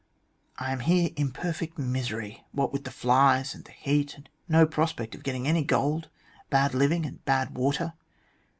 I 0.57 0.71
am 0.71 0.79
here 0.79 1.11
in 1.15 1.29
perfect 1.31 1.77
misery 1.77 2.43
what 2.53 2.73
with 2.73 2.85
the 2.85 2.89
flies, 2.91 3.53
and 3.53 3.63
the 3.65 3.71
heat, 3.71 4.15
and 4.15 4.27
no 4.49 4.65
prospect 4.65 5.13
of 5.13 5.21
getting 5.21 5.47
any 5.47 5.63
gold, 5.63 6.09
bad 6.49 6.73
living, 6.73 7.05
and 7.05 7.23
bad 7.25 7.55
water. 7.55 7.93